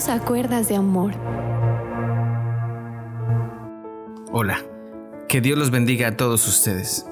Solo 0.00 0.22
acuerdas 0.22 0.66
de 0.68 0.76
amor. 0.76 1.12
Hola, 4.32 4.64
que 5.28 5.42
Dios 5.42 5.58
los 5.58 5.70
bendiga 5.70 6.08
a 6.08 6.16
todos 6.16 6.48
ustedes. 6.48 7.06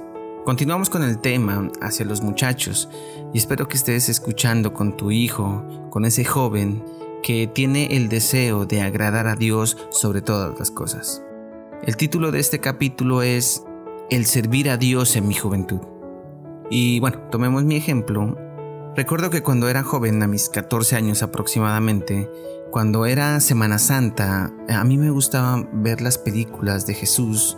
Continuamos 0.47 0.89
con 0.89 1.03
el 1.03 1.19
tema 1.19 1.69
hacia 1.83 2.07
los 2.07 2.23
muchachos 2.23 2.89
y 3.35 3.39
espero 3.39 3.69
que 3.69 3.77
estés 3.77 4.09
escuchando 4.09 4.73
con 4.73 4.97
tu 4.97 5.11
hijo, 5.11 5.67
con 5.91 6.07
ese 6.07 6.25
joven 6.25 6.83
que 7.23 7.47
tiene 7.47 7.95
el 7.95 8.09
deseo 8.09 8.65
de 8.65 8.81
agradar 8.81 9.27
a 9.27 9.37
Dios 9.37 9.77
sobre 9.91 10.23
todas 10.23 10.59
las 10.59 10.71
cosas. 10.71 11.23
El 11.83 11.95
título 11.99 12.31
de 12.33 12.41
este 12.41 12.59
capítulo 12.59 13.21
es 13.21 13.65
El 14.09 14.25
servir 14.25 14.71
a 14.71 14.79
Dios 14.79 15.15
en 15.15 15.29
mi 15.29 15.35
juventud. 15.35 15.81
Y 16.71 17.01
bueno, 17.01 17.19
tomemos 17.31 17.65
mi 17.65 17.77
ejemplo. 17.77 18.48
Recuerdo 18.99 19.31
que 19.31 19.45
cuando 19.45 19.69
era 19.69 19.85
joven, 19.85 20.21
a 20.25 20.27
mis 20.27 20.49
14 20.49 20.97
años 20.97 21.23
aproximadamente, 21.23 22.29
cuando 22.73 23.07
era 23.07 23.39
Semana 23.39 23.79
Santa, 23.79 24.53
a 24.69 24.83
mí 24.83 24.99
me 24.99 25.11
gustaba 25.11 25.65
ver 25.73 26.01
las 26.01 26.19
películas 26.19 26.85
de 26.85 26.95
Jesús 26.95 27.57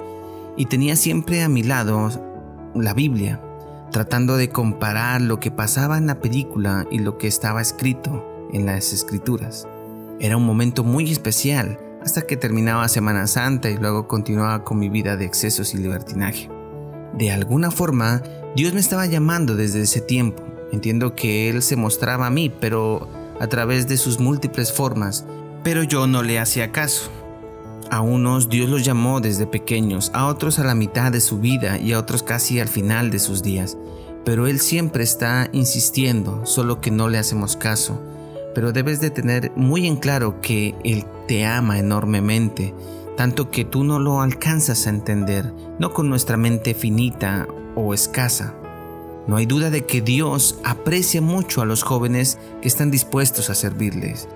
y 0.58 0.66
tenía 0.66 0.96
siempre 0.96 1.42
a 1.42 1.48
mi 1.48 1.62
lado 1.62 2.10
la 2.74 2.92
Biblia, 2.92 3.40
tratando 3.90 4.36
de 4.36 4.50
comparar 4.50 5.22
lo 5.22 5.40
que 5.40 5.50
pasaba 5.50 5.96
en 5.96 6.08
la 6.08 6.20
película 6.20 6.86
y 6.90 6.98
lo 6.98 7.16
que 7.16 7.28
estaba 7.28 7.62
escrito 7.62 8.22
en 8.52 8.66
las 8.66 8.92
escrituras. 8.92 9.66
Era 10.18 10.36
un 10.36 10.44
momento 10.44 10.84
muy 10.84 11.10
especial 11.10 11.80
hasta 12.02 12.20
que 12.20 12.36
terminaba 12.36 12.86
Semana 12.88 13.26
Santa 13.26 13.70
y 13.70 13.78
luego 13.78 14.08
continuaba 14.08 14.62
con 14.62 14.78
mi 14.78 14.90
vida 14.90 15.16
de 15.16 15.24
excesos 15.24 15.72
y 15.72 15.78
libertinaje. 15.78 16.50
De 17.14 17.30
alguna 17.30 17.70
forma, 17.70 18.22
Dios 18.54 18.74
me 18.74 18.80
estaba 18.80 19.06
llamando 19.06 19.56
desde 19.56 19.80
ese 19.80 20.02
tiempo. 20.02 20.49
Entiendo 20.72 21.14
que 21.14 21.48
Él 21.48 21.62
se 21.62 21.76
mostraba 21.76 22.26
a 22.26 22.30
mí, 22.30 22.50
pero 22.60 23.08
a 23.40 23.46
través 23.46 23.88
de 23.88 23.96
sus 23.96 24.20
múltiples 24.20 24.72
formas, 24.72 25.24
pero 25.62 25.82
yo 25.82 26.06
no 26.06 26.22
le 26.22 26.38
hacía 26.38 26.72
caso. 26.72 27.10
A 27.90 28.00
unos 28.00 28.48
Dios 28.48 28.68
los 28.68 28.84
llamó 28.84 29.20
desde 29.20 29.46
pequeños, 29.46 30.10
a 30.14 30.26
otros 30.26 30.58
a 30.58 30.64
la 30.64 30.74
mitad 30.74 31.10
de 31.10 31.20
su 31.20 31.40
vida 31.40 31.78
y 31.78 31.92
a 31.92 31.98
otros 31.98 32.22
casi 32.22 32.60
al 32.60 32.68
final 32.68 33.10
de 33.10 33.18
sus 33.18 33.42
días. 33.42 33.76
Pero 34.24 34.46
Él 34.46 34.60
siempre 34.60 35.02
está 35.02 35.48
insistiendo, 35.52 36.44
solo 36.44 36.80
que 36.80 36.90
no 36.90 37.08
le 37.08 37.18
hacemos 37.18 37.56
caso 37.56 38.00
pero 38.54 38.72
debes 38.72 39.00
de 39.00 39.10
tener 39.10 39.52
muy 39.56 39.86
en 39.86 39.96
claro 39.96 40.40
que 40.40 40.74
Él 40.84 41.04
te 41.28 41.44
ama 41.44 41.78
enormemente, 41.78 42.74
tanto 43.16 43.50
que 43.50 43.64
tú 43.64 43.84
no 43.84 43.98
lo 43.98 44.20
alcanzas 44.20 44.86
a 44.86 44.90
entender, 44.90 45.52
no 45.78 45.92
con 45.92 46.08
nuestra 46.08 46.36
mente 46.36 46.74
finita 46.74 47.46
o 47.74 47.94
escasa. 47.94 48.54
No 49.30 49.36
hay 49.36 49.46
duda 49.46 49.70
de 49.70 49.86
que 49.86 50.00
Dios 50.00 50.58
aprecia 50.64 51.22
mucho 51.22 51.62
a 51.62 51.64
los 51.64 51.84
jóvenes 51.84 52.36
que 52.60 52.66
están 52.66 52.90
dispuestos 52.90 53.48
a 53.48 53.54
servirles. 53.54 54.26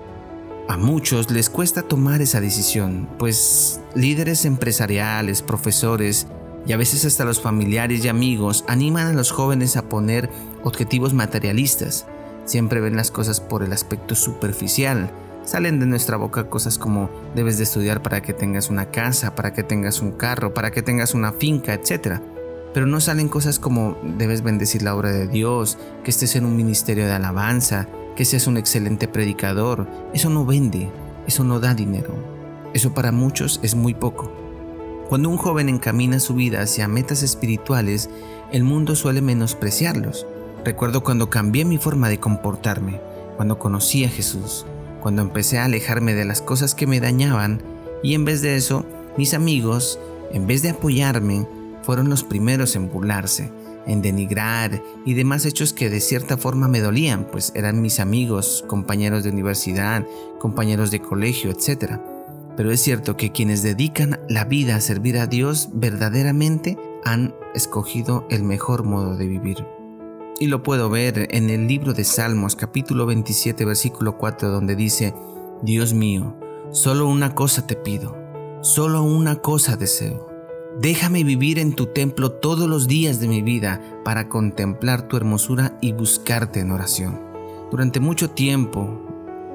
A 0.69 0.77
muchos 0.77 1.29
les 1.31 1.49
cuesta 1.49 1.81
tomar 1.81 2.21
esa 2.21 2.39
decisión, 2.39 3.09
pues 3.19 3.81
líderes 3.93 4.45
empresariales, 4.45 5.41
profesores 5.41 6.27
y 6.65 6.71
a 6.71 6.77
veces 6.77 7.03
hasta 7.03 7.25
los 7.25 7.41
familiares 7.41 8.05
y 8.05 8.07
amigos 8.07 8.63
animan 8.69 9.07
a 9.07 9.13
los 9.13 9.31
jóvenes 9.31 9.75
a 9.75 9.89
poner 9.89 10.29
objetivos 10.63 11.13
materialistas, 11.13 12.07
Siempre 12.45 12.79
ven 12.79 12.95
las 12.95 13.11
cosas 13.11 13.41
por 13.41 13.63
el 13.63 13.73
aspecto 13.73 14.15
superficial. 14.15 15.11
Salen 15.43 15.81
de 15.81 15.87
nuestra 15.87 16.15
boca 16.15 16.49
cosas 16.49 16.77
como 16.77 17.09
debes 17.35 17.57
de 17.57 17.65
estudiar 17.65 18.01
para 18.01 18.21
que 18.21 18.31
tengas 18.31 18.69
una 18.69 18.91
casa, 18.91 19.35
para 19.35 19.51
que 19.51 19.63
tengas 19.63 20.01
un 20.01 20.13
carro, 20.13 20.53
para 20.53 20.71
que 20.71 20.81
tengas 20.81 21.13
una 21.13 21.33
finca, 21.33 21.73
etc. 21.73 22.21
Pero 22.75 22.87
no 22.87 22.99
salen 22.99 23.29
cosas 23.29 23.57
como 23.57 23.97
debes 24.03 24.41
bendecir 24.41 24.81
la 24.81 24.97
obra 24.97 25.09
de 25.09 25.29
Dios, 25.29 25.77
que 26.03 26.11
estés 26.11 26.35
en 26.35 26.43
un 26.43 26.57
ministerio 26.57 27.05
de 27.05 27.13
alabanza, 27.13 27.87
que 28.17 28.25
seas 28.25 28.47
un 28.47 28.57
excelente 28.57 29.07
predicador. 29.07 29.87
Eso 30.13 30.29
no 30.29 30.45
vende, 30.45 30.89
eso 31.25 31.45
no 31.45 31.61
da 31.61 31.73
dinero. 31.73 32.13
Eso 32.73 32.93
para 32.93 33.13
muchos 33.13 33.61
es 33.63 33.75
muy 33.75 33.93
poco. 33.93 34.29
Cuando 35.07 35.29
un 35.29 35.37
joven 35.37 35.69
encamina 35.69 36.19
su 36.19 36.33
vida 36.33 36.61
hacia 36.61 36.89
metas 36.89 37.23
espirituales, 37.23 38.09
el 38.51 38.65
mundo 38.65 38.97
suele 38.97 39.21
menospreciarlos. 39.21 40.27
Recuerdo 40.65 41.01
cuando 41.01 41.29
cambié 41.29 41.63
mi 41.63 41.77
forma 41.77 42.09
de 42.09 42.19
comportarme, 42.19 42.99
cuando 43.37 43.57
conocí 43.57 44.03
a 44.03 44.09
Jesús, 44.09 44.65
cuando 44.99 45.21
empecé 45.21 45.59
a 45.59 45.63
alejarme 45.63 46.13
de 46.13 46.25
las 46.25 46.41
cosas 46.41 46.75
que 46.75 46.87
me 46.87 46.99
dañaban 46.99 47.61
y 48.03 48.15
en 48.15 48.25
vez 48.25 48.41
de 48.41 48.57
eso, 48.57 48.85
mis 49.15 49.33
amigos, 49.33 49.97
en 50.33 50.45
vez 50.45 50.61
de 50.61 50.71
apoyarme, 50.71 51.47
fueron 51.85 52.09
los 52.09 52.23
primeros 52.23 52.75
en 52.75 52.89
burlarse, 52.89 53.51
en 53.85 54.01
denigrar 54.01 54.81
y 55.05 55.13
demás 55.13 55.45
hechos 55.45 55.71
que 55.71 55.89
de 55.89 55.99
cierta 55.99 56.35
forma 56.35 56.67
me 56.67 56.81
dolían, 56.81 57.27
pues 57.31 57.51
eran 57.55 57.81
mis 57.81 57.99
amigos, 57.99 58.65
compañeros 58.67 59.23
de 59.23 59.29
universidad, 59.29 60.03
compañeros 60.39 60.89
de 60.89 60.99
colegio, 60.99 61.51
etc. 61.51 61.99
Pero 62.57 62.71
es 62.71 62.81
cierto 62.81 63.15
que 63.17 63.31
quienes 63.31 63.61
dedican 63.61 64.19
la 64.27 64.45
vida 64.45 64.75
a 64.75 64.81
servir 64.81 65.19
a 65.19 65.27
Dios 65.27 65.69
verdaderamente 65.73 66.77
han 67.03 67.35
escogido 67.53 68.25
el 68.31 68.43
mejor 68.43 68.83
modo 68.83 69.15
de 69.15 69.27
vivir. 69.27 69.65
Y 70.39 70.47
lo 70.47 70.63
puedo 70.63 70.89
ver 70.89 71.27
en 71.31 71.49
el 71.49 71.67
libro 71.67 71.93
de 71.93 72.03
Salmos 72.03 72.55
capítulo 72.55 73.05
27 73.05 73.63
versículo 73.63 74.17
4 74.17 74.49
donde 74.49 74.75
dice, 74.75 75.13
Dios 75.61 75.93
mío, 75.93 76.35
solo 76.71 77.07
una 77.07 77.35
cosa 77.35 77.67
te 77.67 77.75
pido, 77.75 78.17
solo 78.61 79.03
una 79.03 79.35
cosa 79.35 79.77
deseo. 79.77 80.34
Déjame 80.79 81.23
vivir 81.23 81.59
en 81.59 81.73
tu 81.73 81.87
templo 81.87 82.31
todos 82.31 82.67
los 82.69 82.87
días 82.87 83.19
de 83.19 83.27
mi 83.27 83.41
vida 83.41 83.81
para 84.03 84.29
contemplar 84.29 85.07
tu 85.07 85.17
hermosura 85.17 85.77
y 85.81 85.93
buscarte 85.93 86.59
en 86.59 86.71
oración. 86.71 87.21
Durante 87.71 87.99
mucho 87.99 88.29
tiempo 88.29 89.01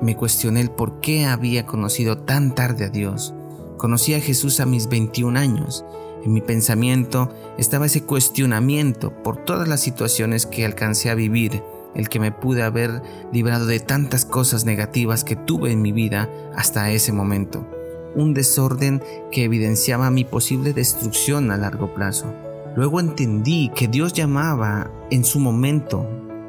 me 0.00 0.16
cuestioné 0.16 0.60
el 0.60 0.70
por 0.70 1.00
qué 1.00 1.26
había 1.26 1.66
conocido 1.66 2.18
tan 2.18 2.54
tarde 2.54 2.86
a 2.86 2.88
Dios. 2.88 3.34
Conocí 3.76 4.14
a 4.14 4.20
Jesús 4.20 4.60
a 4.60 4.66
mis 4.66 4.88
21 4.88 5.38
años 5.38 5.84
en 6.24 6.34
mi 6.34 6.40
pensamiento 6.40 7.30
estaba 7.56 7.86
ese 7.86 8.02
cuestionamiento 8.04 9.10
por 9.22 9.36
todas 9.44 9.68
las 9.68 9.80
situaciones 9.80 10.44
que 10.44 10.66
alcancé 10.66 11.08
a 11.08 11.14
vivir, 11.14 11.62
el 11.94 12.08
que 12.08 12.20
me 12.20 12.30
pude 12.30 12.62
haber 12.62 13.02
librado 13.32 13.66
de 13.66 13.80
tantas 13.80 14.24
cosas 14.24 14.64
negativas 14.64 15.24
que 15.24 15.36
tuve 15.36 15.72
en 15.72 15.80
mi 15.80 15.92
vida 15.92 16.28
hasta 16.54 16.90
ese 16.90 17.12
momento. 17.12 17.66
Un 18.14 18.34
desorden 18.34 19.02
que 19.30 19.44
evidenciaba 19.44 20.10
mi 20.10 20.24
posible 20.24 20.72
destrucción 20.72 21.50
a 21.50 21.56
largo 21.56 21.94
plazo. 21.94 22.34
Luego 22.76 23.00
entendí 23.00 23.70
que 23.74 23.88
Dios 23.88 24.12
llamaba 24.12 24.90
en 25.10 25.24
su 25.24 25.40
momento, 25.40 26.06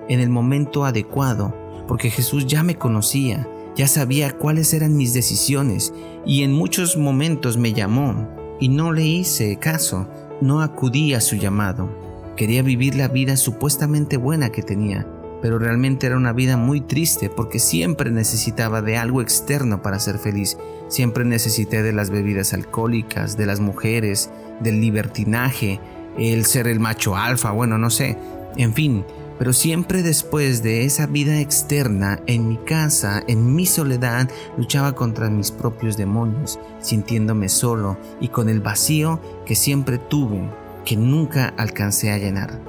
en 0.08 0.20
el 0.20 0.30
momento 0.30 0.86
adecuado, 0.86 1.56
porque 1.88 2.10
Jesús 2.10 2.46
ya 2.46 2.64
me 2.64 2.76
conocía, 2.76 3.48
ya 3.76 3.88
sabía 3.88 4.38
cuáles 4.38 4.74
eran 4.74 4.96
mis 4.96 5.14
decisiones 5.14 5.94
y 6.26 6.44
en 6.44 6.54
muchos 6.54 6.98
momentos 6.98 7.58
me 7.58 7.74
llamó 7.74 8.28
y 8.60 8.70
no 8.70 8.92
le 8.92 9.06
hice 9.06 9.58
caso, 9.58 10.08
no 10.42 10.62
acudí 10.62 11.14
a 11.14 11.22
su 11.22 11.36
llamado. 11.36 11.90
Quería 12.36 12.64
vivir 12.64 12.96
la 12.96 13.08
vida 13.08 13.38
supuestamente 13.38 14.18
buena 14.18 14.52
que 14.52 14.62
tenía, 14.62 15.08
pero 15.42 15.58
realmente 15.60 16.08
era 16.08 16.18
una 16.18 16.34
vida 16.34 16.58
muy 16.58 16.82
triste 16.82 17.30
porque 17.30 17.60
siempre 17.60 18.12
necesitaba 18.12 18.82
de 18.82 18.98
algo 18.98 19.22
externo 19.22 19.82
para 19.82 20.00
ser 20.00 20.20
feliz. 20.20 20.58
Siempre 20.88 21.26
necesité 21.26 21.84
de 21.84 21.94
las 21.94 22.10
bebidas 22.10 22.54
alcohólicas, 22.54 23.38
de 23.38 23.46
las 23.46 23.60
mujeres, 23.60 24.30
del 24.60 24.82
libertinaje, 24.82 25.80
el 26.18 26.46
ser 26.46 26.68
el 26.68 26.80
macho 26.80 27.16
alfa, 27.16 27.52
bueno, 27.52 27.78
no 27.78 27.90
sé. 27.90 28.18
En 28.58 28.74
fin, 28.74 29.06
pero 29.42 29.54
siempre 29.54 30.04
después 30.04 30.62
de 30.62 30.86
esa 30.86 31.08
vida 31.08 31.40
externa, 31.40 32.20
en 32.28 32.48
mi 32.48 32.58
casa, 32.58 33.24
en 33.28 33.56
mi 33.56 33.66
soledad, 33.66 34.30
luchaba 34.56 34.94
contra 34.94 35.32
mis 35.32 35.50
propios 35.50 35.98
demonios, 35.98 36.60
sintiéndome 36.80 37.50
solo 37.50 37.98
y 38.20 38.28
con 38.28 38.50
el 38.50 38.60
vacío 38.60 39.20
que 39.46 39.56
siempre 39.56 39.98
tuve, 39.98 40.48
que 40.86 40.96
nunca 40.96 41.54
alcancé 41.58 42.12
a 42.12 42.20
llenar. 42.20 42.60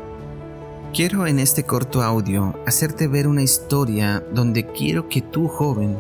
Quiero 0.95 1.27
en 1.27 1.39
este 1.39 1.65
corto 1.65 2.03
audio 2.03 2.55
hacerte 2.67 3.09
ver 3.09 3.27
una 3.27 3.43
historia 3.43 4.23
donde 4.35 4.67
quiero 4.67 5.09
que 5.09 5.23
tú, 5.23 5.49
joven, 5.49 5.97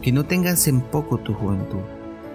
que 0.00 0.12
no 0.12 0.24
tengas 0.24 0.66
en 0.66 0.80
poco 0.80 1.18
tu 1.18 1.34
juventud, 1.34 1.82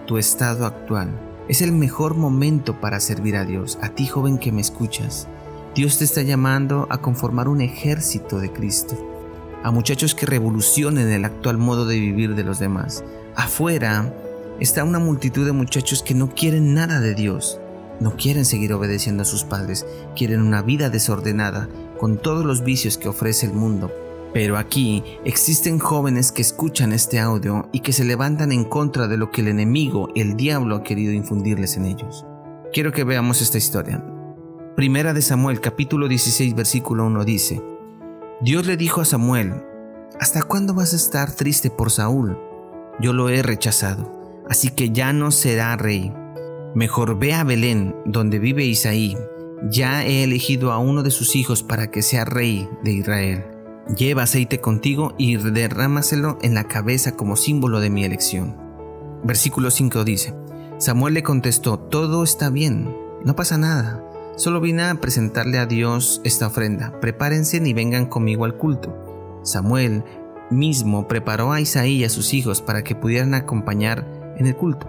tu 0.05 0.19
estado 0.19 0.67
actual, 0.67 1.09
es 1.49 1.63
el 1.63 1.71
mejor 1.71 2.13
momento 2.13 2.79
para 2.79 2.99
servir 2.99 3.35
a 3.35 3.43
Dios, 3.43 3.79
a 3.81 3.89
ti 3.89 4.05
joven 4.05 4.37
que 4.37 4.51
me 4.51 4.61
escuchas. 4.61 5.27
Dios 5.73 5.97
te 5.97 6.03
está 6.03 6.21
llamando 6.21 6.85
a 6.91 6.99
conformar 6.99 7.47
un 7.47 7.59
ejército 7.61 8.37
de 8.37 8.53
Cristo, 8.53 8.95
a 9.63 9.71
muchachos 9.71 10.13
que 10.13 10.27
revolucionen 10.27 11.09
el 11.09 11.25
actual 11.25 11.57
modo 11.57 11.87
de 11.87 11.99
vivir 11.99 12.35
de 12.35 12.43
los 12.43 12.59
demás. 12.59 13.03
Afuera 13.35 14.13
está 14.59 14.83
una 14.83 14.99
multitud 14.99 15.43
de 15.43 15.53
muchachos 15.53 16.03
que 16.03 16.13
no 16.13 16.29
quieren 16.29 16.75
nada 16.75 16.99
de 16.99 17.15
Dios, 17.15 17.59
no 17.99 18.15
quieren 18.15 18.45
seguir 18.45 18.73
obedeciendo 18.73 19.23
a 19.23 19.25
sus 19.25 19.43
padres, 19.43 19.87
quieren 20.15 20.41
una 20.41 20.61
vida 20.61 20.91
desordenada, 20.91 21.67
con 21.97 22.17
todos 22.17 22.45
los 22.45 22.63
vicios 22.63 22.97
que 22.97 23.07
ofrece 23.07 23.45
el 23.45 23.53
mundo. 23.53 23.91
Pero 24.33 24.57
aquí 24.57 25.03
existen 25.23 25.79
jóvenes 25.79 26.31
que 26.31 26.41
escuchan 26.41 26.91
este 26.91 27.19
audio 27.19 27.69
y 27.71 27.79
que 27.79 27.93
se 27.93 28.03
levantan 28.03 28.51
en 28.51 28.65
contra 28.65 29.07
de 29.07 29.17
lo 29.17 29.31
que 29.31 29.41
el 29.41 29.47
enemigo, 29.47 30.09
el 30.15 30.35
diablo, 30.35 30.75
ha 30.75 30.83
querido 30.83 31.13
infundirles 31.13 31.77
en 31.77 31.85
ellos. 31.85 32.25
Quiero 32.73 32.91
que 32.91 33.03
veamos 33.03 33.41
esta 33.41 33.57
historia. 33.57 34.03
Primera 34.75 35.13
de 35.13 35.21
Samuel 35.21 35.61
capítulo 35.61 36.07
16 36.07 36.53
versículo 36.53 37.05
1 37.05 37.23
dice, 37.23 37.61
Dios 38.41 38.67
le 38.67 38.75
dijo 38.75 38.99
a 38.99 39.05
Samuel, 39.05 39.53
¿hasta 40.19 40.43
cuándo 40.43 40.73
vas 40.73 40.91
a 40.91 40.97
estar 40.97 41.31
triste 41.31 41.69
por 41.69 41.91
Saúl? 41.91 42.37
yo 42.99 43.13
lo 43.13 43.29
he 43.29 43.41
rechazado, 43.43 44.43
así 44.49 44.69
que 44.69 44.91
ya 44.91 45.13
no 45.13 45.31
será 45.31 45.75
rey. 45.75 46.13
Mejor 46.73 47.17
ve 47.17 47.33
a 47.33 47.43
Belén, 47.43 47.95
donde 48.05 48.39
vive 48.39 48.65
Isaí, 48.65 49.17
ya 49.69 50.05
he 50.05 50.23
elegido 50.23 50.71
a 50.71 50.77
uno 50.77 51.03
de 51.03 51.11
sus 51.11 51.35
hijos 51.35 51.63
para 51.63 51.89
que 51.89 52.01
sea 52.01 52.25
rey 52.25 52.69
de 52.83 52.91
Israel. 52.91 53.45
Lleva 53.97 54.23
aceite 54.23 54.59
contigo 54.59 55.13
y 55.17 55.37
derrámaselo 55.37 56.37
en 56.41 56.53
la 56.53 56.65
cabeza 56.65 57.15
como 57.15 57.35
símbolo 57.35 57.79
de 57.79 57.89
mi 57.89 58.03
elección. 58.03 58.57
Versículo 59.23 59.71
5 59.71 60.03
dice, 60.03 60.33
Samuel 60.77 61.15
le 61.15 61.23
contestó, 61.23 61.79
todo 61.79 62.23
está 62.23 62.49
bien, 62.49 62.95
no 63.23 63.35
pasa 63.35 63.57
nada, 63.57 64.03
solo 64.35 64.59
vine 64.61 64.83
a 64.83 64.95
presentarle 64.95 65.57
a 65.57 65.65
Dios 65.65 66.21
esta 66.23 66.47
ofrenda, 66.47 66.99
prepárense 66.99 67.57
y 67.57 67.73
vengan 67.73 68.05
conmigo 68.05 68.45
al 68.45 68.57
culto. 68.57 69.41
Samuel 69.43 70.03
mismo 70.51 71.07
preparó 71.07 71.51
a 71.51 71.61
Isaí 71.61 71.97
y 71.97 72.03
a 72.03 72.09
sus 72.09 72.33
hijos 72.33 72.61
para 72.61 72.83
que 72.83 72.95
pudieran 72.95 73.33
acompañar 73.33 74.05
en 74.37 74.47
el 74.47 74.55
culto. 74.55 74.87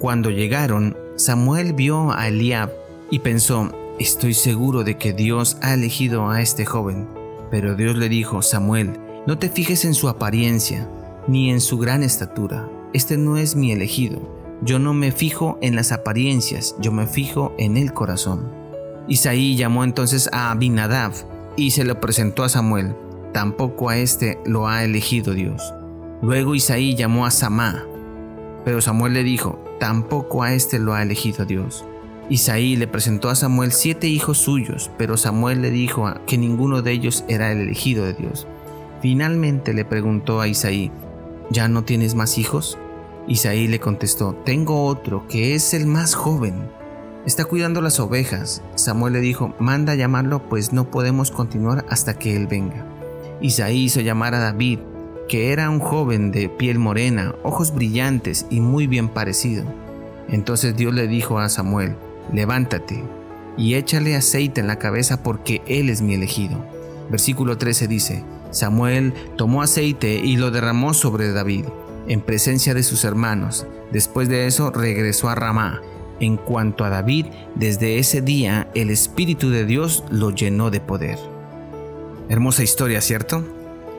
Cuando 0.00 0.30
llegaron, 0.30 0.96
Samuel 1.16 1.72
vio 1.72 2.12
a 2.12 2.26
Eliab 2.26 2.70
y 3.10 3.20
pensó, 3.20 3.70
estoy 3.98 4.34
seguro 4.34 4.84
de 4.84 4.96
que 4.96 5.12
Dios 5.12 5.56
ha 5.60 5.74
elegido 5.74 6.30
a 6.30 6.40
este 6.40 6.64
joven. 6.64 7.08
Pero 7.50 7.74
Dios 7.74 7.96
le 7.96 8.08
dijo, 8.08 8.42
Samuel, 8.42 8.98
no 9.26 9.38
te 9.38 9.48
fijes 9.48 9.84
en 9.84 9.94
su 9.94 10.08
apariencia, 10.08 10.88
ni 11.28 11.50
en 11.50 11.60
su 11.60 11.78
gran 11.78 12.02
estatura. 12.02 12.68
Este 12.92 13.16
no 13.16 13.36
es 13.36 13.56
mi 13.56 13.72
elegido 13.72 14.42
yo 14.64 14.78
no 14.78 14.94
me 14.94 15.10
fijo 15.10 15.58
en 15.60 15.74
las 15.74 15.90
apariencias, 15.90 16.76
yo 16.78 16.92
me 16.92 17.08
fijo 17.08 17.52
en 17.58 17.76
el 17.76 17.92
corazón. 17.92 18.48
Isaí 19.08 19.56
llamó 19.56 19.82
entonces 19.82 20.30
a 20.32 20.52
Abinadab 20.52 21.12
y 21.56 21.72
se 21.72 21.84
lo 21.84 22.00
presentó 22.00 22.44
a 22.44 22.48
Samuel. 22.48 22.94
Tampoco 23.32 23.88
a 23.88 23.96
este 23.96 24.38
lo 24.46 24.68
ha 24.68 24.84
elegido 24.84 25.34
Dios. 25.34 25.74
Luego 26.22 26.54
Isaí 26.54 26.94
llamó 26.94 27.26
a 27.26 27.32
Samá, 27.32 27.84
pero 28.64 28.80
Samuel 28.80 29.14
le 29.14 29.24
dijo, 29.24 29.58
tampoco 29.80 30.44
a 30.44 30.54
este 30.54 30.78
lo 30.78 30.94
ha 30.94 31.02
elegido 31.02 31.44
Dios. 31.44 31.84
Isaí 32.32 32.76
le 32.76 32.86
presentó 32.86 33.28
a 33.28 33.34
Samuel 33.34 33.72
siete 33.72 34.06
hijos 34.06 34.38
suyos, 34.38 34.90
pero 34.96 35.18
Samuel 35.18 35.60
le 35.60 35.70
dijo 35.70 36.10
que 36.26 36.38
ninguno 36.38 36.80
de 36.80 36.92
ellos 36.92 37.26
era 37.28 37.52
el 37.52 37.60
elegido 37.60 38.06
de 38.06 38.14
Dios. 38.14 38.46
Finalmente 39.02 39.74
le 39.74 39.84
preguntó 39.84 40.40
a 40.40 40.48
Isaí, 40.48 40.90
¿ya 41.50 41.68
no 41.68 41.84
tienes 41.84 42.14
más 42.14 42.38
hijos? 42.38 42.78
Isaí 43.28 43.68
le 43.68 43.80
contestó, 43.80 44.34
tengo 44.46 44.86
otro 44.86 45.28
que 45.28 45.54
es 45.54 45.74
el 45.74 45.84
más 45.84 46.14
joven. 46.14 46.54
Está 47.26 47.44
cuidando 47.44 47.82
las 47.82 48.00
ovejas. 48.00 48.62
Samuel 48.76 49.12
le 49.12 49.20
dijo, 49.20 49.54
manda 49.58 49.94
llamarlo, 49.94 50.48
pues 50.48 50.72
no 50.72 50.90
podemos 50.90 51.30
continuar 51.30 51.84
hasta 51.90 52.14
que 52.14 52.34
él 52.34 52.46
venga. 52.46 52.86
Isaí 53.42 53.84
hizo 53.84 54.00
llamar 54.00 54.34
a 54.34 54.40
David, 54.40 54.78
que 55.28 55.52
era 55.52 55.68
un 55.68 55.80
joven 55.80 56.32
de 56.32 56.48
piel 56.48 56.78
morena, 56.78 57.34
ojos 57.42 57.74
brillantes 57.74 58.46
y 58.48 58.60
muy 58.60 58.86
bien 58.86 59.10
parecido. 59.10 59.66
Entonces 60.30 60.74
Dios 60.74 60.94
le 60.94 61.06
dijo 61.08 61.38
a 61.38 61.50
Samuel, 61.50 61.94
levántate 62.32 63.02
y 63.56 63.74
échale 63.74 64.16
aceite 64.16 64.60
en 64.60 64.66
la 64.66 64.78
cabeza 64.78 65.22
porque 65.22 65.62
él 65.66 65.88
es 65.88 66.02
mi 66.02 66.14
elegido. 66.14 66.64
Versículo 67.10 67.58
13 67.58 67.88
dice, 67.88 68.24
Samuel 68.50 69.12
tomó 69.36 69.62
aceite 69.62 70.14
y 70.14 70.36
lo 70.36 70.50
derramó 70.50 70.94
sobre 70.94 71.32
David 71.32 71.66
en 72.08 72.20
presencia 72.20 72.74
de 72.74 72.82
sus 72.82 73.04
hermanos. 73.04 73.66
Después 73.92 74.28
de 74.28 74.46
eso 74.46 74.70
regresó 74.70 75.28
a 75.28 75.34
Ramá. 75.34 75.82
En 76.20 76.36
cuanto 76.36 76.84
a 76.84 76.88
David, 76.88 77.26
desde 77.54 77.98
ese 77.98 78.22
día 78.22 78.70
el 78.74 78.90
Espíritu 78.90 79.50
de 79.50 79.64
Dios 79.64 80.04
lo 80.10 80.30
llenó 80.30 80.70
de 80.70 80.80
poder. 80.80 81.18
Hermosa 82.28 82.62
historia, 82.62 83.00
¿cierto? 83.00 83.44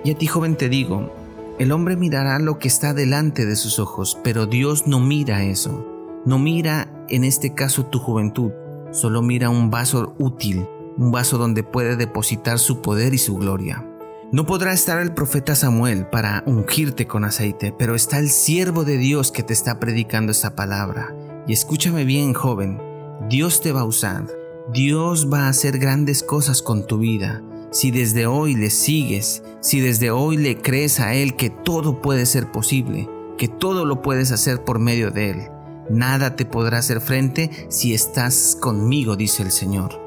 Y 0.06 0.12
a 0.12 0.18
ti 0.18 0.28
joven 0.28 0.56
te 0.56 0.70
digo, 0.70 1.14
el 1.60 1.72
hombre 1.72 1.98
mirará 1.98 2.40
lo 2.40 2.60
que 2.60 2.68
está 2.68 2.94
delante 2.94 3.46
de 3.46 3.56
sus 3.56 3.78
ojos, 3.78 4.18
pero 4.24 4.46
Dios 4.46 4.88
no 4.88 5.00
mira 5.00 5.44
eso. 5.44 5.88
No 6.26 6.40
mira 6.40 6.90
en 7.10 7.24
este 7.24 7.54
caso 7.54 7.86
tu 7.86 8.00
juventud, 8.00 8.52
solo 8.92 9.22
mira 9.22 9.50
un 9.50 9.70
vaso 9.70 10.16
útil, 10.20 10.68
un 10.98 11.12
vaso 11.12 11.38
donde 11.38 11.64
puede 11.64 11.96
depositar 11.96 12.60
su 12.60 12.82
poder 12.82 13.14
y 13.14 13.18
su 13.18 13.36
gloria. 13.38 13.88
No 14.32 14.46
podrá 14.48 14.74
estar 14.74 15.00
el 15.00 15.14
profeta 15.14 15.56
Samuel 15.56 16.08
para 16.08 16.44
ungirte 16.48 17.06
con 17.06 17.24
aceite, 17.24 17.72
pero 17.78 17.94
está 17.94 18.18
el 18.18 18.30
siervo 18.30 18.84
de 18.84 18.98
Dios 18.98 19.32
que 19.32 19.44
te 19.44 19.54
está 19.54 19.80
predicando 19.80 20.32
esa 20.32 20.56
palabra. 20.56 21.16
Y 21.46 21.54
escúchame 21.54 22.04
bien, 22.04 22.34
joven, 22.34 22.82
Dios 23.30 23.62
te 23.62 23.72
va 23.72 23.82
a 23.82 23.86
usar. 23.86 24.26
Dios 24.72 25.30
va 25.32 25.42
a 25.42 25.50
hacer 25.50 25.78
grandes 25.78 26.24
cosas 26.24 26.64
con 26.64 26.88
tu 26.88 26.98
vida. 26.98 27.44
Si 27.72 27.92
desde 27.92 28.26
hoy 28.26 28.56
le 28.56 28.70
sigues, 28.70 29.44
si 29.62 29.82
desde 29.82 30.10
hoy 30.10 30.38
le 30.38 30.58
crees 30.58 31.00
a 31.00 31.14
Él 31.14 31.36
que 31.36 31.50
todo 31.50 32.02
puede 32.02 32.26
ser 32.26 32.52
posible, 32.52 33.10
que 33.38 33.48
todo 33.48 33.86
lo 33.86 34.02
puedes 34.02 34.32
hacer 34.32 34.64
por 34.64 34.80
medio 34.80 35.12
de 35.12 35.30
Él, 35.30 35.48
nada 35.90 36.36
te 36.36 36.46
podrá 36.46 36.80
hacer 36.80 37.02
frente 37.02 37.50
si 37.70 37.94
estás 37.94 38.58
conmigo, 38.60 39.16
dice 39.16 39.44
el 39.44 39.52
Señor. 39.52 40.02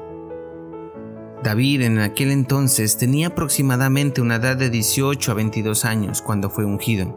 David 1.43 1.83
en 1.83 1.99
aquel 1.99 2.31
entonces 2.31 2.97
tenía 2.97 3.27
aproximadamente 3.27 4.21
una 4.21 4.35
edad 4.35 4.57
de 4.57 4.69
18 4.69 5.31
a 5.31 5.35
22 5.35 5.85
años 5.85 6.21
cuando 6.21 6.49
fue 6.49 6.65
ungido. 6.65 7.15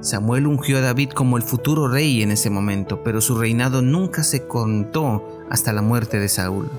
Samuel 0.00 0.46
ungió 0.46 0.78
a 0.78 0.80
David 0.82 1.10
como 1.10 1.36
el 1.36 1.42
futuro 1.42 1.88
rey 1.88 2.22
en 2.22 2.30
ese 2.30 2.50
momento, 2.50 3.02
pero 3.02 3.20
su 3.20 3.38
reinado 3.38 3.80
nunca 3.80 4.22
se 4.22 4.46
contó 4.46 5.46
hasta 5.50 5.72
la 5.72 5.82
muerte 5.82 6.18
de 6.18 6.28
Saúl. 6.28 6.70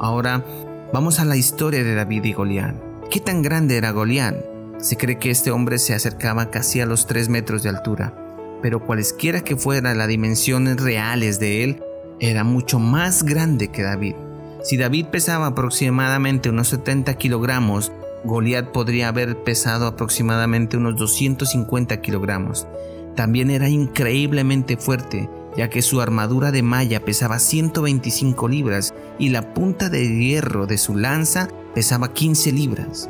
Ahora 0.00 0.44
vamos 0.92 1.20
a 1.20 1.24
la 1.24 1.36
historia 1.36 1.82
de 1.82 1.94
David 1.94 2.24
y 2.24 2.32
Goliat. 2.32 2.74
¿Qué 3.10 3.20
tan 3.20 3.42
grande 3.42 3.76
era 3.76 3.90
Goliat? 3.90 4.36
Se 4.78 4.96
cree 4.96 5.18
que 5.18 5.30
este 5.30 5.50
hombre 5.50 5.78
se 5.78 5.94
acercaba 5.94 6.50
casi 6.50 6.80
a 6.80 6.86
los 6.86 7.06
3 7.06 7.28
metros 7.28 7.62
de 7.62 7.70
altura, 7.70 8.14
pero 8.62 8.84
cualesquiera 8.84 9.42
que 9.42 9.56
fueran 9.56 9.98
las 9.98 10.08
dimensiones 10.08 10.80
reales 10.80 11.38
de 11.40 11.64
él, 11.64 11.82
era 12.20 12.44
mucho 12.44 12.78
más 12.78 13.22
grande 13.22 13.68
que 13.68 13.82
David. 13.82 14.14
Si 14.62 14.76
David 14.76 15.06
pesaba 15.06 15.46
aproximadamente 15.46 16.50
unos 16.50 16.68
70 16.68 17.14
kilogramos, 17.14 17.92
Goliat 18.24 18.72
podría 18.72 19.08
haber 19.08 19.42
pesado 19.44 19.86
aproximadamente 19.86 20.76
unos 20.76 20.96
250 20.96 22.00
kilogramos. 22.00 22.66
También 23.14 23.50
era 23.50 23.68
increíblemente 23.68 24.76
fuerte, 24.76 25.28
ya 25.56 25.70
que 25.70 25.82
su 25.82 26.00
armadura 26.00 26.50
de 26.50 26.62
malla 26.62 27.04
pesaba 27.04 27.38
125 27.38 28.48
libras 28.48 28.94
y 29.18 29.30
la 29.30 29.54
punta 29.54 29.88
de 29.88 30.08
hierro 30.08 30.66
de 30.66 30.78
su 30.78 30.96
lanza 30.96 31.48
pesaba 31.74 32.12
15 32.12 32.52
libras. 32.52 33.08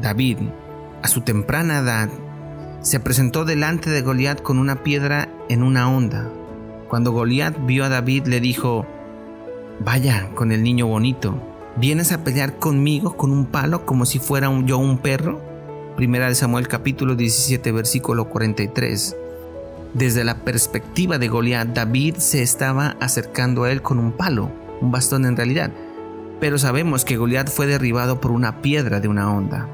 David, 0.00 0.38
a 1.02 1.08
su 1.08 1.20
temprana 1.20 1.78
edad, 1.78 2.08
se 2.84 3.00
presentó 3.00 3.46
delante 3.46 3.88
de 3.88 4.02
Goliat 4.02 4.42
con 4.42 4.58
una 4.58 4.82
piedra 4.82 5.30
en 5.48 5.62
una 5.62 5.90
onda. 5.90 6.30
Cuando 6.86 7.12
Goliat 7.12 7.64
vio 7.64 7.82
a 7.86 7.88
David 7.88 8.26
le 8.26 8.40
dijo, 8.40 8.86
Vaya, 9.80 10.28
con 10.34 10.52
el 10.52 10.62
niño 10.62 10.86
bonito. 10.86 11.34
¿Vienes 11.76 12.12
a 12.12 12.22
pelear 12.22 12.58
conmigo 12.58 13.16
con 13.16 13.32
un 13.32 13.46
palo 13.46 13.86
como 13.86 14.04
si 14.04 14.18
fuera 14.18 14.52
yo 14.66 14.76
un 14.76 14.98
perro? 14.98 15.40
Primera 15.96 16.28
de 16.28 16.34
Samuel 16.34 16.68
capítulo 16.68 17.16
17 17.16 17.72
versículo 17.72 18.28
43. 18.28 19.16
Desde 19.94 20.22
la 20.22 20.44
perspectiva 20.44 21.16
de 21.16 21.28
Goliat, 21.28 21.68
David 21.68 22.16
se 22.16 22.42
estaba 22.42 22.96
acercando 23.00 23.64
a 23.64 23.72
él 23.72 23.80
con 23.80 23.98
un 23.98 24.12
palo, 24.12 24.50
un 24.82 24.92
bastón 24.92 25.24
en 25.24 25.38
realidad. 25.38 25.72
Pero 26.38 26.58
sabemos 26.58 27.06
que 27.06 27.16
Goliat 27.16 27.48
fue 27.48 27.66
derribado 27.66 28.20
por 28.20 28.30
una 28.30 28.60
piedra 28.60 29.00
de 29.00 29.08
una 29.08 29.32
onda. 29.32 29.68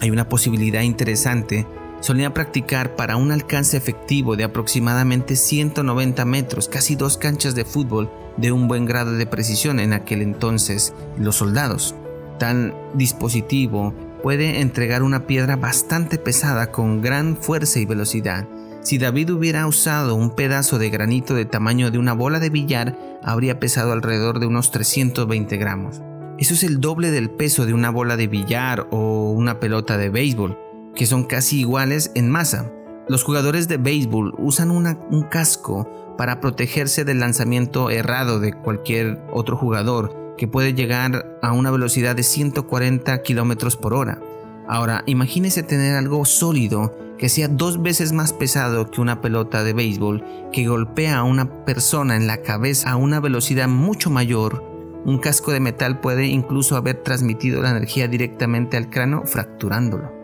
Hay 0.00 0.10
una 0.10 0.28
posibilidad 0.28 0.82
interesante. 0.82 1.66
Solía 2.02 2.34
practicar 2.34 2.96
para 2.96 3.14
un 3.14 3.30
alcance 3.30 3.76
efectivo 3.76 4.34
de 4.34 4.42
aproximadamente 4.42 5.36
190 5.36 6.24
metros, 6.24 6.68
casi 6.68 6.96
dos 6.96 7.16
canchas 7.16 7.54
de 7.54 7.64
fútbol, 7.64 8.10
de 8.36 8.50
un 8.50 8.66
buen 8.66 8.86
grado 8.86 9.12
de 9.12 9.24
precisión 9.24 9.78
en 9.78 9.92
aquel 9.92 10.20
entonces 10.20 10.94
los 11.16 11.36
soldados. 11.36 11.94
Tal 12.40 12.74
dispositivo 12.94 13.94
puede 14.20 14.60
entregar 14.60 15.04
una 15.04 15.28
piedra 15.28 15.54
bastante 15.54 16.18
pesada 16.18 16.72
con 16.72 17.02
gran 17.02 17.36
fuerza 17.36 17.78
y 17.78 17.86
velocidad. 17.86 18.48
Si 18.80 18.98
David 18.98 19.30
hubiera 19.30 19.64
usado 19.68 20.16
un 20.16 20.34
pedazo 20.34 20.80
de 20.80 20.90
granito 20.90 21.36
de 21.36 21.44
tamaño 21.44 21.92
de 21.92 21.98
una 21.98 22.14
bola 22.14 22.40
de 22.40 22.50
billar, 22.50 22.98
habría 23.22 23.60
pesado 23.60 23.92
alrededor 23.92 24.40
de 24.40 24.46
unos 24.46 24.72
320 24.72 25.56
gramos. 25.56 26.02
Eso 26.36 26.54
es 26.54 26.64
el 26.64 26.80
doble 26.80 27.12
del 27.12 27.30
peso 27.30 27.64
de 27.64 27.74
una 27.74 27.90
bola 27.90 28.16
de 28.16 28.26
billar 28.26 28.88
o 28.90 29.30
una 29.30 29.60
pelota 29.60 29.96
de 29.98 30.08
béisbol, 30.08 30.58
que 30.94 31.06
son 31.06 31.24
casi 31.24 31.60
iguales 31.60 32.12
en 32.14 32.30
masa. 32.30 32.70
Los 33.08 33.24
jugadores 33.24 33.68
de 33.68 33.78
béisbol 33.78 34.34
usan 34.38 34.70
un 34.70 35.22
casco 35.30 36.14
para 36.16 36.40
protegerse 36.40 37.04
del 37.04 37.20
lanzamiento 37.20 37.90
errado 37.90 38.38
de 38.38 38.52
cualquier 38.52 39.20
otro 39.32 39.56
jugador 39.56 40.34
que 40.36 40.48
puede 40.48 40.74
llegar 40.74 41.38
a 41.42 41.52
una 41.52 41.70
velocidad 41.70 42.16
de 42.16 42.22
140 42.22 43.22
km 43.22 43.76
por 43.76 43.94
hora. 43.94 44.20
Ahora, 44.68 45.02
imagínese 45.06 45.62
tener 45.62 45.96
algo 45.96 46.24
sólido 46.24 46.96
que 47.18 47.28
sea 47.28 47.48
dos 47.48 47.82
veces 47.82 48.12
más 48.12 48.32
pesado 48.32 48.90
que 48.90 49.00
una 49.00 49.20
pelota 49.20 49.62
de 49.62 49.72
béisbol 49.72 50.24
que 50.52 50.66
golpea 50.66 51.18
a 51.18 51.24
una 51.24 51.64
persona 51.64 52.16
en 52.16 52.26
la 52.26 52.38
cabeza 52.38 52.90
a 52.90 52.96
una 52.96 53.20
velocidad 53.20 53.68
mucho 53.68 54.10
mayor. 54.10 54.64
Un 55.04 55.18
casco 55.18 55.52
de 55.52 55.60
metal 55.60 56.00
puede 56.00 56.26
incluso 56.26 56.76
haber 56.76 57.02
transmitido 57.02 57.62
la 57.62 57.70
energía 57.70 58.08
directamente 58.08 58.76
al 58.76 58.90
cráneo 58.90 59.22
fracturándolo. 59.24 60.21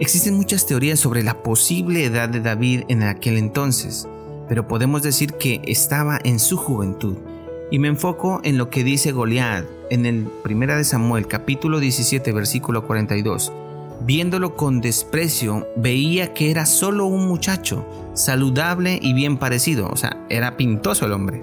Existen 0.00 0.36
muchas 0.36 0.64
teorías 0.64 1.00
sobre 1.00 1.24
la 1.24 1.42
posible 1.42 2.04
edad 2.04 2.28
de 2.28 2.40
David 2.40 2.82
en 2.86 3.02
aquel 3.02 3.36
entonces, 3.36 4.06
pero 4.48 4.68
podemos 4.68 5.02
decir 5.02 5.32
que 5.32 5.60
estaba 5.64 6.20
en 6.22 6.38
su 6.38 6.56
juventud. 6.56 7.16
Y 7.72 7.80
me 7.80 7.88
enfoco 7.88 8.40
en 8.44 8.58
lo 8.58 8.70
que 8.70 8.84
dice 8.84 9.10
Goliat 9.10 9.64
en 9.90 10.06
el 10.06 10.28
1 10.48 10.76
de 10.76 10.84
Samuel 10.84 11.26
capítulo 11.26 11.80
17 11.80 12.30
versículo 12.30 12.86
42. 12.86 13.52
Viéndolo 14.02 14.54
con 14.54 14.80
desprecio, 14.80 15.66
veía 15.76 16.32
que 16.32 16.52
era 16.52 16.64
solo 16.64 17.06
un 17.06 17.26
muchacho, 17.26 17.84
saludable 18.14 19.00
y 19.02 19.14
bien 19.14 19.36
parecido, 19.36 19.88
o 19.88 19.96
sea, 19.96 20.24
era 20.28 20.56
pintoso 20.56 21.06
el 21.06 21.12
hombre. 21.12 21.42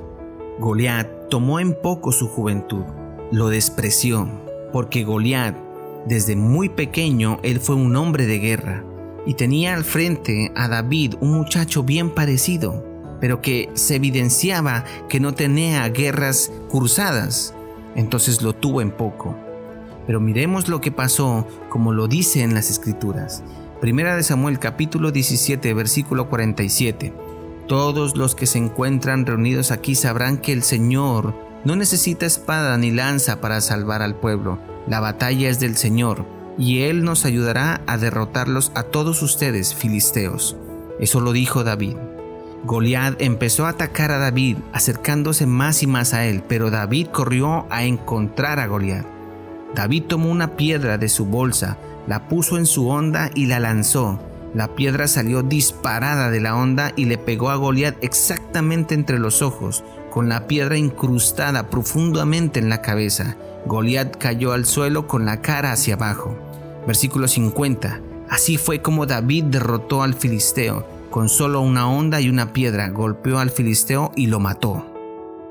Goliat 0.59 1.27
tomó 1.29 1.59
en 1.59 1.73
poco 1.73 2.13
su 2.13 2.29
juventud, 2.29 2.85
lo 3.33 3.49
despreció, 3.49 4.29
porque 4.71 5.03
Goliat 5.03 5.57
desde 6.05 6.35
muy 6.35 6.69
pequeño 6.69 7.39
él 7.43 7.59
fue 7.59 7.75
un 7.75 7.95
hombre 7.95 8.27
de 8.27 8.39
guerra 8.39 8.83
y 9.25 9.33
tenía 9.33 9.73
al 9.73 9.83
frente 9.83 10.51
a 10.55 10.67
David 10.67 11.15
un 11.19 11.31
muchacho 11.31 11.83
bien 11.83 12.11
parecido, 12.11 12.85
pero 13.19 13.41
que 13.41 13.69
se 13.73 13.95
evidenciaba 13.95 14.85
que 15.09 15.19
no 15.19 15.33
tenía 15.33 15.87
guerras 15.89 16.51
cursadas, 16.69 17.55
entonces 17.95 18.43
lo 18.43 18.53
tuvo 18.53 18.81
en 18.81 18.91
poco. 18.91 19.35
Pero 20.05 20.19
miremos 20.19 20.67
lo 20.67 20.79
que 20.79 20.91
pasó 20.91 21.47
como 21.69 21.91
lo 21.91 22.07
dice 22.07 22.43
en 22.43 22.53
las 22.53 22.69
escrituras. 22.69 23.43
Primera 23.81 24.15
de 24.15 24.21
Samuel 24.21 24.59
capítulo 24.59 25.11
17 25.11 25.73
versículo 25.73 26.29
47. 26.29 27.13
Todos 27.67 28.15
los 28.15 28.35
que 28.35 28.45
se 28.45 28.59
encuentran 28.59 29.25
reunidos 29.25 29.71
aquí 29.71 29.95
sabrán 29.95 30.37
que 30.37 30.53
el 30.53 30.61
Señor 30.61 31.33
no 31.65 31.75
necesita 31.75 32.27
espada 32.27 32.77
ni 32.77 32.91
lanza 32.91 33.41
para 33.41 33.59
salvar 33.59 34.03
al 34.03 34.13
pueblo 34.13 34.59
la 34.87 34.99
batalla 34.99 35.49
es 35.49 35.59
del 35.59 35.77
Señor, 35.77 36.25
y 36.57 36.83
Él 36.83 37.03
nos 37.03 37.25
ayudará 37.25 37.81
a 37.87 37.97
derrotarlos 37.97 38.71
a 38.75 38.83
todos 38.83 39.21
ustedes, 39.21 39.73
filisteos. 39.73 40.55
Eso 40.99 41.19
lo 41.19 41.33
dijo 41.33 41.63
David. 41.63 41.97
Goliat 42.65 43.21
empezó 43.21 43.65
a 43.65 43.69
atacar 43.69 44.11
a 44.11 44.17
David, 44.17 44.57
acercándose 44.73 45.45
más 45.45 45.83
y 45.83 45.87
más 45.87 46.13
a 46.13 46.25
él, 46.25 46.41
pero 46.47 46.71
David 46.71 47.07
corrió 47.07 47.67
a 47.69 47.83
encontrar 47.83 48.59
a 48.59 48.65
Goliat. 48.65 49.05
David 49.75 50.03
tomó 50.03 50.31
una 50.31 50.55
piedra 50.55 50.97
de 50.97 51.09
su 51.09 51.25
bolsa, 51.25 51.77
la 52.07 52.27
puso 52.27 52.57
en 52.57 52.65
su 52.65 52.89
onda 52.89 53.29
y 53.35 53.45
la 53.45 53.59
lanzó. 53.59 54.19
La 54.55 54.69
piedra 54.69 55.07
salió 55.07 55.43
disparada 55.43 56.31
de 56.31 56.39
la 56.39 56.55
onda 56.55 56.93
y 56.95 57.05
le 57.05 57.17
pegó 57.17 57.49
a 57.49 57.55
Goliat 57.55 58.01
exactamente 58.01 58.95
entre 58.95 59.19
los 59.19 59.41
ojos, 59.41 59.83
con 60.15 60.29
la 60.29 60.47
piedra 60.47 60.77
incrustada 60.77 61.69
profundamente 61.69 62.61
en 62.61 62.69
la 62.69 62.81
cabeza. 62.81 63.35
Goliat 63.65 64.15
cayó 64.15 64.53
al 64.53 64.65
suelo 64.65 65.07
con 65.07 65.25
la 65.25 65.41
cara 65.41 65.73
hacia 65.73 65.95
abajo. 65.95 66.37
Versículo 66.87 67.27
50. 67.27 67.99
Así 68.29 68.55
fue 68.55 68.81
como 68.81 69.07
David 69.07 69.43
derrotó 69.43 70.03
al 70.03 70.13
filisteo. 70.13 70.87
Con 71.09 71.27
solo 71.27 71.59
una 71.59 71.89
onda 71.89 72.21
y 72.21 72.29
una 72.29 72.53
piedra 72.53 72.87
golpeó 72.87 73.39
al 73.39 73.49
filisteo 73.49 74.13
y 74.15 74.27
lo 74.27 74.39
mató. 74.39 74.85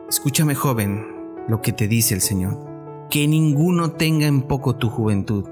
Escúchame 0.09 0.55
joven 0.55 1.09
lo 1.47 1.61
que 1.61 1.75
te 1.75 1.87
dice 1.87 2.15
el 2.15 2.23
Señor. 2.23 2.57
Que 3.11 3.29
ninguno 3.29 3.91
tenga 3.91 4.27
en 4.27 4.41
poco 4.41 4.77
tu 4.77 4.89
juventud, 4.89 5.45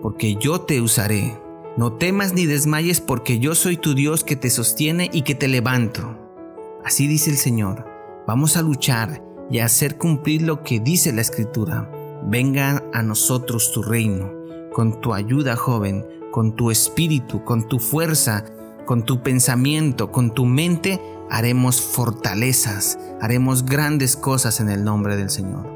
porque 0.00 0.36
yo 0.36 0.60
te 0.60 0.80
usaré. 0.80 1.36
No 1.76 1.94
temas 1.94 2.34
ni 2.34 2.46
desmayes 2.46 3.00
porque 3.00 3.40
yo 3.40 3.56
soy 3.56 3.76
tu 3.76 3.94
Dios 3.94 4.22
que 4.22 4.36
te 4.36 4.48
sostiene 4.48 5.10
y 5.12 5.22
que 5.22 5.34
te 5.34 5.48
levanto. 5.48 6.16
Así 6.84 7.08
dice 7.08 7.30
el 7.30 7.36
Señor. 7.36 7.89
Vamos 8.30 8.56
a 8.56 8.62
luchar 8.62 9.24
y 9.50 9.58
a 9.58 9.64
hacer 9.64 9.98
cumplir 9.98 10.42
lo 10.42 10.62
que 10.62 10.78
dice 10.78 11.12
la 11.12 11.20
Escritura. 11.20 11.90
Venga 12.22 12.84
a 12.94 13.02
nosotros 13.02 13.72
tu 13.72 13.82
reino, 13.82 14.30
con 14.72 15.00
tu 15.00 15.14
ayuda 15.14 15.56
joven, 15.56 16.06
con 16.30 16.54
tu 16.54 16.70
espíritu, 16.70 17.42
con 17.42 17.66
tu 17.66 17.80
fuerza, 17.80 18.44
con 18.86 19.04
tu 19.04 19.24
pensamiento, 19.24 20.12
con 20.12 20.32
tu 20.32 20.46
mente, 20.46 21.00
haremos 21.28 21.82
fortalezas, 21.82 23.00
haremos 23.20 23.66
grandes 23.66 24.14
cosas 24.14 24.60
en 24.60 24.68
el 24.68 24.84
nombre 24.84 25.16
del 25.16 25.30
Señor. 25.30 25.68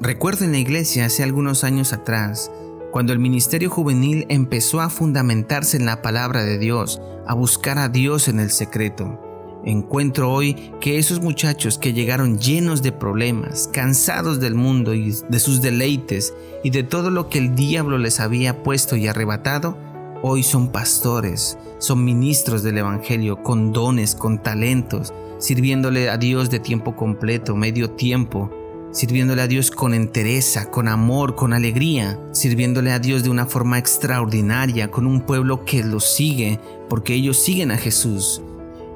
Recuerdo 0.00 0.46
en 0.46 0.52
la 0.52 0.58
iglesia 0.60 1.04
hace 1.04 1.22
algunos 1.24 1.62
años 1.62 1.92
atrás, 1.92 2.50
cuando 2.90 3.12
el 3.12 3.18
ministerio 3.18 3.68
juvenil 3.68 4.24
empezó 4.30 4.80
a 4.80 4.88
fundamentarse 4.88 5.76
en 5.76 5.84
la 5.84 6.00
palabra 6.00 6.42
de 6.42 6.56
Dios, 6.56 7.02
a 7.26 7.34
buscar 7.34 7.76
a 7.76 7.90
Dios 7.90 8.28
en 8.28 8.40
el 8.40 8.50
secreto. 8.50 9.29
Encuentro 9.64 10.32
hoy 10.32 10.72
que 10.80 10.98
esos 10.98 11.20
muchachos 11.20 11.76
que 11.76 11.92
llegaron 11.92 12.38
llenos 12.38 12.80
de 12.80 12.92
problemas, 12.92 13.68
cansados 13.70 14.40
del 14.40 14.54
mundo 14.54 14.94
y 14.94 15.14
de 15.28 15.38
sus 15.38 15.60
deleites 15.60 16.32
y 16.64 16.70
de 16.70 16.82
todo 16.82 17.10
lo 17.10 17.28
que 17.28 17.38
el 17.38 17.54
diablo 17.54 17.98
les 17.98 18.20
había 18.20 18.62
puesto 18.62 18.96
y 18.96 19.06
arrebatado, 19.06 19.76
hoy 20.22 20.42
son 20.42 20.72
pastores, 20.72 21.58
son 21.78 22.04
ministros 22.04 22.62
del 22.62 22.78
Evangelio 22.78 23.42
con 23.42 23.72
dones, 23.72 24.14
con 24.14 24.42
talentos, 24.42 25.12
sirviéndole 25.38 26.08
a 26.08 26.16
Dios 26.16 26.48
de 26.48 26.58
tiempo 26.58 26.96
completo, 26.96 27.54
medio 27.54 27.90
tiempo, 27.90 28.50
sirviéndole 28.92 29.42
a 29.42 29.46
Dios 29.46 29.70
con 29.70 29.92
entereza, 29.92 30.70
con 30.70 30.88
amor, 30.88 31.34
con 31.34 31.52
alegría, 31.52 32.18
sirviéndole 32.32 32.92
a 32.92 32.98
Dios 32.98 33.24
de 33.24 33.30
una 33.30 33.44
forma 33.44 33.76
extraordinaria, 33.78 34.90
con 34.90 35.06
un 35.06 35.20
pueblo 35.20 35.66
que 35.66 35.84
los 35.84 36.04
sigue, 36.04 36.58
porque 36.88 37.12
ellos 37.12 37.36
siguen 37.36 37.72
a 37.72 37.76
Jesús 37.76 38.42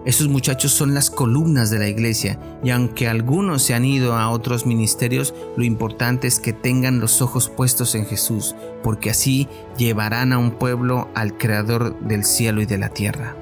esos 0.04 0.28
muchachos 0.28 0.72
son 0.72 0.92
las 0.92 1.08
columnas 1.08 1.70
de 1.70 1.78
la 1.78 1.88
iglesia 1.88 2.38
y 2.62 2.70
aunque 2.70 3.08
algunos 3.08 3.62
se 3.62 3.72
han 3.72 3.86
ido 3.86 4.14
a 4.14 4.28
otros 4.28 4.66
ministerios, 4.66 5.34
lo 5.56 5.64
importante 5.64 6.26
es 6.26 6.40
que 6.40 6.52
tengan 6.52 7.00
los 7.00 7.22
ojos 7.22 7.48
puestos 7.48 7.94
en 7.94 8.04
Jesús, 8.04 8.54
porque 8.82 9.10
así 9.10 9.48
llevarán 9.78 10.34
a 10.34 10.38
un 10.38 10.50
pueblo 10.50 11.08
al 11.14 11.38
Creador 11.38 11.98
del 12.00 12.24
cielo 12.24 12.60
y 12.60 12.66
de 12.66 12.78
la 12.78 12.90
tierra. 12.90 13.34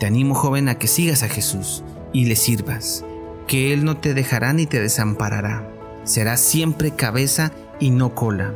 Te 0.00 0.06
animo 0.06 0.34
joven 0.34 0.68
a 0.68 0.78
que 0.78 0.86
sigas 0.86 1.22
a 1.22 1.28
Jesús 1.28 1.84
y 2.14 2.24
le 2.24 2.36
sirvas, 2.36 3.04
que 3.46 3.74
Él 3.74 3.84
no 3.84 3.98
te 3.98 4.14
dejará 4.14 4.54
ni 4.54 4.66
te 4.66 4.80
desamparará. 4.80 5.68
Será 6.04 6.38
siempre 6.38 6.92
cabeza 6.92 7.52
y 7.80 7.90
no 7.90 8.14
cola 8.14 8.54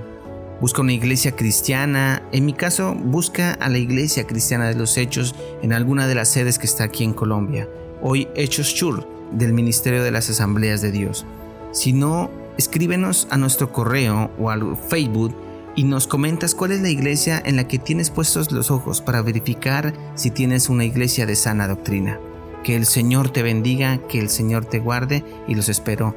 busca 0.62 0.80
una 0.80 0.92
iglesia 0.92 1.32
cristiana. 1.32 2.22
En 2.30 2.46
mi 2.46 2.52
caso, 2.52 2.94
busca 2.94 3.54
a 3.54 3.68
la 3.68 3.78
iglesia 3.78 4.28
cristiana 4.28 4.68
de 4.68 4.76
los 4.76 4.96
Hechos 4.96 5.34
en 5.60 5.72
alguna 5.72 6.06
de 6.06 6.14
las 6.14 6.28
sedes 6.28 6.56
que 6.60 6.66
está 6.66 6.84
aquí 6.84 7.02
en 7.02 7.14
Colombia. 7.14 7.68
Hoy 8.00 8.28
Hechos 8.36 8.72
Chur 8.72 9.04
del 9.32 9.54
Ministerio 9.54 10.04
de 10.04 10.12
las 10.12 10.30
Asambleas 10.30 10.80
de 10.80 10.92
Dios. 10.92 11.26
Si 11.72 11.92
no, 11.92 12.30
escríbenos 12.58 13.26
a 13.30 13.38
nuestro 13.38 13.72
correo 13.72 14.30
o 14.38 14.50
al 14.50 14.76
Facebook 14.76 15.34
y 15.74 15.82
nos 15.82 16.06
comentas 16.06 16.54
cuál 16.54 16.70
es 16.70 16.80
la 16.80 16.90
iglesia 16.90 17.42
en 17.44 17.56
la 17.56 17.66
que 17.66 17.80
tienes 17.80 18.10
puestos 18.10 18.52
los 18.52 18.70
ojos 18.70 19.00
para 19.00 19.20
verificar 19.20 19.92
si 20.14 20.30
tienes 20.30 20.68
una 20.68 20.84
iglesia 20.84 21.26
de 21.26 21.34
sana 21.34 21.66
doctrina. 21.66 22.20
Que 22.62 22.76
el 22.76 22.86
Señor 22.86 23.30
te 23.30 23.42
bendiga, 23.42 23.98
que 24.06 24.20
el 24.20 24.28
Señor 24.28 24.64
te 24.66 24.78
guarde 24.78 25.24
y 25.48 25.56
los 25.56 25.68
espero 25.68 26.14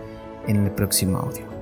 en 0.47 0.57
el 0.57 0.69
próximo 0.69 1.17
audio. 1.17 1.54